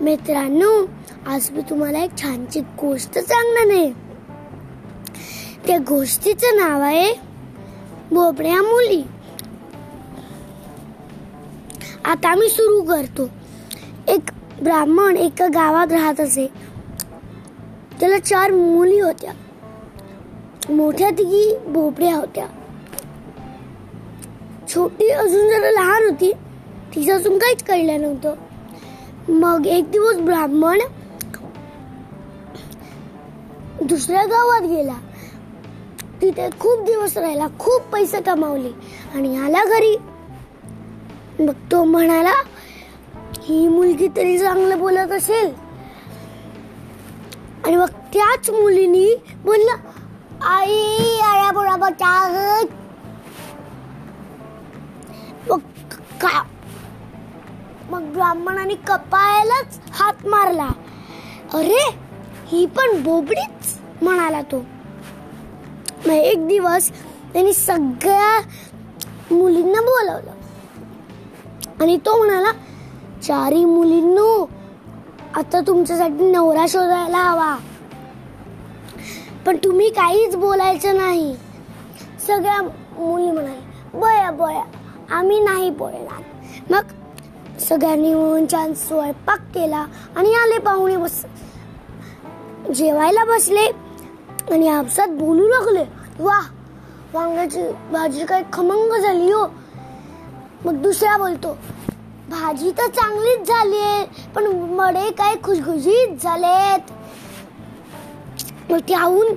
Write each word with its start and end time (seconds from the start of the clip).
मित्रांनो 0.00 0.86
आज 1.26 1.50
मी 1.50 1.60
तुम्हाला 1.60 1.98
एक 1.98 2.10
छानशी 2.22 2.60
गोष्ट 2.60 3.18
सांगणार 3.18 3.76
आहे. 3.76 3.92
त्या 5.66 5.78
गोष्टीचं 5.78 6.56
नाव 6.56 6.80
आहे 6.80 7.12
बोबड्या 8.10 8.62
मुली. 8.62 9.02
आता 12.04 12.34
मी 12.34 12.48
सुरू 12.48 12.82
करतो. 12.82 13.28
एक 14.08 14.20
ब्राह्मण 14.62 15.16
एका 15.16 15.46
गावात 15.46 15.92
राहत 15.92 16.20
असे. 16.20 16.46
त्याला 18.00 18.18
चार 18.18 18.50
मुली 18.50 19.00
होत्या. 19.00 19.32
मोठ्या 20.72 21.10
तिघी 21.10 21.56
बोबड्या 21.66 22.16
होत्या. 22.16 22.46
छोटी 24.74 25.08
अजून 25.08 25.48
जरा 25.48 25.70
लहान 25.70 26.02
होती. 26.04 26.32
तिचं 26.94 27.14
अजून 27.14 27.38
काहीच 27.38 27.62
कळलं 27.62 28.00
नव्हतं. 28.00 28.34
मग 29.28 29.66
एक 29.66 29.90
दिवस 29.90 30.16
ब्राह्मण 30.16 30.80
दुसऱ्या 33.82 34.24
गावात 34.24 34.62
गेला. 34.62 34.94
तिथे 36.22 36.48
खूप 36.60 36.84
दिवस 36.84 37.16
राहिला 37.16 37.46
खूप 37.58 37.82
पैसे 37.82 38.20
कमावले 38.20 38.70
आणि 39.14 39.36
आला 39.36 39.64
घरी. 39.64 39.96
मग 41.40 41.52
तो 41.72 41.84
म्हणाला 41.84 42.34
ही 43.42 43.68
मुलगी 43.68 44.08
तरी 44.16 44.38
चांगलं 44.38 44.78
बोलत 44.78 45.12
असेल. 45.12 45.52
आणि 47.64 47.76
मग 47.76 47.88
त्याच 48.12 48.50
मुलीनी 48.50 49.14
बोललं 49.44 49.72
आई 50.42 51.18
आया 51.20 51.50
बोला 51.52 51.76
मग 55.48 55.58
का 56.20 56.42
ब्राह्मणाने 58.26 58.74
कपाळालाच 58.74 59.78
हात 59.90 60.26
मारला. 60.26 60.68
अरे 61.54 61.98
ही 62.46 62.66
पण 62.66 63.02
बोबडीच 63.02 63.78
म्हणाला 64.02 64.42
तो. 64.42 64.58
मग 66.06 66.12
एक 66.12 66.46
दिवस 66.48 66.90
त्यांनी 67.32 67.52
सगळ्या 67.52 68.40
मुलींना 69.30 69.80
बोलावलं. 69.80 70.30
आणि 71.80 71.96
तो 71.96 72.16
म्हणाला 72.16 72.52
चारी 73.22 73.64
मुलींनो 73.64 74.50
आता 75.34 75.60
तुमच्यासाठी 75.60 76.30
नवरा 76.30 76.66
शोधायला 76.68 77.18
हवा. 77.18 77.56
पण 79.46 79.56
तुम्ही 79.56 79.90
काहीच 79.90 80.36
बोलायचं 80.36 80.96
नाही. 80.96 81.36
सगळ्या 82.26 82.62
मुली 82.62 83.30
म्हणाल्या 83.30 83.98
बया 84.00 84.30
बया 84.30 84.64
आम्ही 85.16 85.40
नाही 85.40 85.70
बोलणार. 85.70 86.22
मग 86.70 86.82
सगळ्यांनी 87.68 88.12
मिळून 88.14 88.46
छान 88.52 88.72
स्वयंपाक 88.74 89.40
केला 89.54 89.84
आणि 90.16 90.34
आले 90.34 90.58
पाहुणे 90.64 90.96
बस 90.96 91.24
जेवायला 92.74 93.24
बसले 93.24 93.66
आणि 94.52 94.68
आपसात 94.68 95.08
बोलू 95.18 95.48
लागले. 95.48 95.84
वा 96.18 96.38
वांग्याची 97.14 97.62
भाजी 97.92 98.24
काय 98.26 98.42
खमंग 98.52 98.92
झाली 99.00 99.30
हो. 99.32 99.46
मग 100.64 100.80
दुसरा 100.82 101.16
बोलतो 101.18 101.56
भाजी 102.30 102.70
तर 102.78 102.86
चांगलीच 102.94 103.48
झाली 103.48 103.80
आहे 103.80 104.04
पण 104.34 104.46
मडे 104.76 105.10
काय 105.18 105.34
खुशखुशीत 105.44 106.22
झालेत. 106.22 106.92
मग 108.70 108.78
त्याहून 108.88 109.34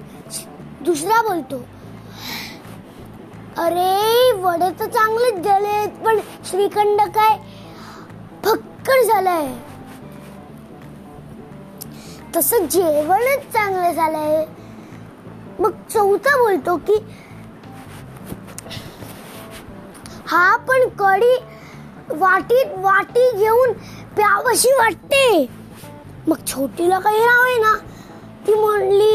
दुसरा 0.85 1.22
बोलतो 1.22 1.61
अरे 3.63 4.31
वडे 4.41 4.69
तर 4.80 4.85
चांगलेच 4.88 5.39
गेलेत 5.45 6.03
पण 6.05 6.19
श्रीखंड 6.50 7.02
काय 7.16 7.38
झालंय. 9.22 9.48
तस 12.36 12.53
जेवणच 12.72 13.46
चांगलं 13.53 13.91
झालंय. 13.91 14.46
मग 15.59 15.72
चौथा 15.90 16.35
बोलतो 16.38 16.75
की 16.88 16.97
हा 20.28 20.56
पण 20.68 20.88
कडी 21.00 21.35
वाटीत 22.19 22.78
वाटी 22.78 23.30
घेऊन 23.38 23.72
प्यावशी 24.16 24.72
वाटते. 24.74 25.50
मग 26.28 26.46
छोटीला 26.47 27.00
काही 27.00 27.19
नाव 27.19 27.44
आहे 27.44 27.57
ना. 27.62 27.75
ती 28.47 28.53
म्हणली 28.53 29.13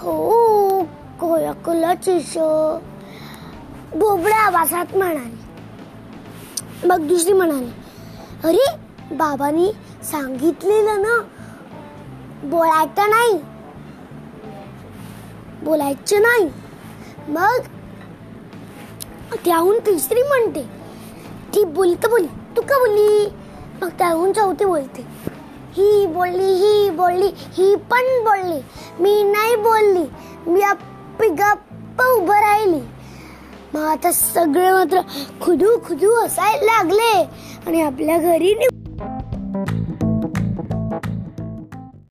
हो 0.00 0.82
कोला 1.20 1.94
चिश 1.94 2.32
बोबड्या 3.94 4.38
आवाजात 4.38 4.96
म्हणाली. 4.96 5.36
मग 6.88 7.06
दुसरी 7.08 7.32
म्हणाली 7.32 7.70
अरे 8.44 8.66
बाबांनी 9.14 9.72
सांगितलेलं 10.04 11.02
ना 11.02 11.18
बोलायचं 12.44 13.10
नाही. 13.10 13.40
बोलायचं 15.62 16.22
नाही. 16.22 16.50
मग 17.28 17.58
त्याहून 19.44 19.78
तिसरी 19.78 20.22
म्हणते. 20.22 20.62
ती 21.54 21.64
बोलत 21.64 22.06
बोली. 22.06 22.26
तू 22.26 22.62
का 22.62 22.78
बोलली? 22.78 23.28
मग 23.82 23.88
त्याहून 23.88 24.32
चौथी 24.32 24.64
बोलते. 24.64 25.06
ही 25.72 26.06
बोलली 26.06 26.52
ही 26.52 26.90
बोलली 26.90 27.30
ही 27.36 27.74
पण 27.74 28.24
बोलली. 28.24 28.60
मी 29.00 29.22
नाही 29.22 29.56
बोलली. 29.56 30.04
मी 30.46 30.62
अप्पी 30.62 31.28
गप्प 31.28 32.02
उभं 32.02 32.34
राहिली. 32.34 32.80
मग 33.74 33.80
आता 33.82 34.10
सगळे 34.12 34.70
मात्र 34.72 35.00
खुदू 35.40 35.76
खुदू 35.84 36.14
असायला 36.24 36.64
लागले 36.66 37.12
आणि 37.66 37.80
आपल्या 37.82 38.18
घरी 38.18 38.54